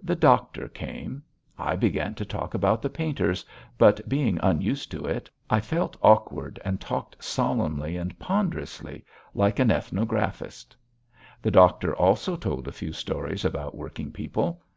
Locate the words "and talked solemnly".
6.64-7.96